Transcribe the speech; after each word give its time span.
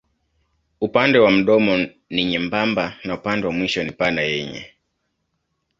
Upande 0.81 1.19
wa 1.19 1.31
mdomo 1.31 1.87
ni 2.09 2.25
nyembamba 2.25 2.93
na 3.03 3.13
upande 3.15 3.47
wa 3.47 3.53
mwisho 3.53 3.83
ni 3.83 3.91
pana 3.91 4.21
yenye. 4.21 4.65